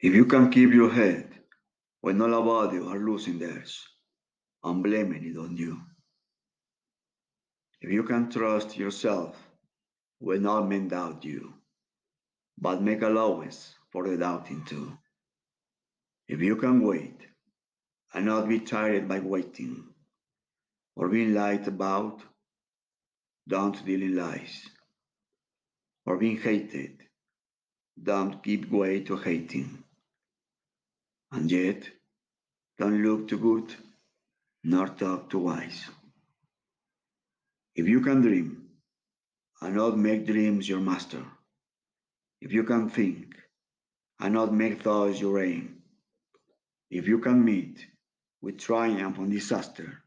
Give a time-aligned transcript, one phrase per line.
[0.00, 1.28] If you can keep your head
[2.02, 3.84] when all about you are losing theirs,
[4.62, 5.80] I'm blaming it on you.
[7.80, 9.36] If you can trust yourself
[10.20, 11.52] when all men doubt you,
[12.56, 14.96] but make allowance for the doubting too.
[16.28, 17.18] If you can wait
[18.14, 19.82] and not be tired by waiting
[20.94, 22.22] or being lied about,
[23.48, 24.64] don't deal in lies.
[26.06, 26.98] Or being hated,
[28.00, 29.82] don't give way to hating.
[31.30, 31.90] And yet,
[32.78, 33.74] don't look too good,
[34.64, 35.84] nor talk too wise.
[37.74, 38.68] If you can dream
[39.60, 41.24] and not make dreams your master,
[42.40, 43.34] if you can think
[44.20, 45.82] and not make thoughts your aim,
[46.90, 47.86] if you can meet
[48.40, 50.02] with triumph and disaster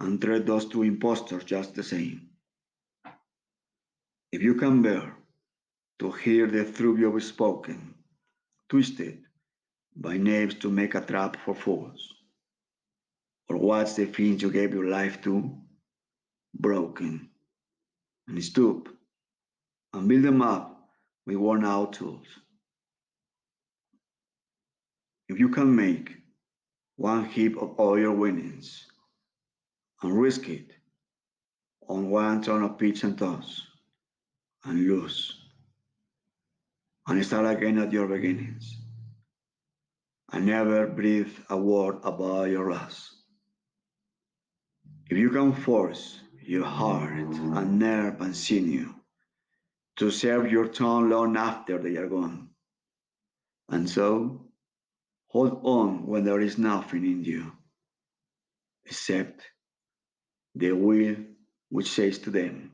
[0.00, 2.28] and treat those two impostors just the same,
[4.32, 5.16] if you can bear
[6.00, 7.94] to hear the truth you have spoken,
[8.68, 9.24] twisted
[9.96, 12.14] by knaves to make a trap for fools,
[13.48, 15.56] or what's the things you gave your life to?
[16.54, 17.30] Broken,
[18.28, 18.88] and stoop
[19.92, 20.88] and build them up
[21.26, 22.26] with worn out tools.
[25.28, 26.10] If you can make
[26.96, 28.86] one heap of all your winnings
[30.02, 30.70] and risk it
[31.88, 33.62] on one turn of pitch and toss
[34.64, 35.40] and lose
[37.06, 38.83] and start again at your beginnings
[40.34, 43.14] and never breathe a word about your loss.
[45.08, 48.92] If you can force your heart and nerve and sinew
[49.98, 52.48] to serve your tongue long after they are gone,
[53.68, 54.48] and so
[55.28, 57.52] hold on when there is nothing in you
[58.86, 59.40] except
[60.56, 61.14] the will
[61.68, 62.72] which says to them,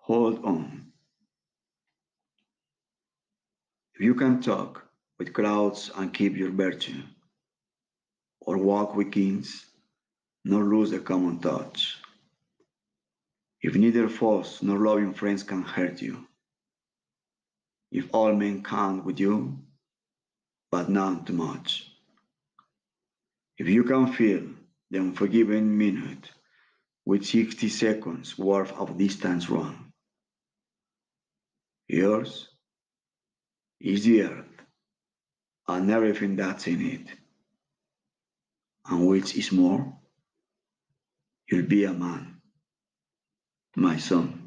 [0.00, 0.92] hold on.
[3.96, 4.85] If you can talk
[5.18, 7.02] with clouds and keep your virtue,
[8.40, 9.64] or walk with kings,
[10.44, 11.96] nor lose the common touch.
[13.62, 16.26] If neither foes nor loving friends can hurt you,
[17.90, 19.58] if all men count with you,
[20.70, 21.90] but none too much.
[23.58, 24.48] If you can fill
[24.90, 26.30] the unforgiven minute
[27.06, 29.92] with 60 seconds worth of distance run,
[31.88, 32.48] yours
[33.80, 34.55] is the earth
[35.68, 37.06] and everything that's in it.
[38.88, 39.96] And which is more,
[41.50, 42.40] you'll be a man,
[43.76, 44.45] my son.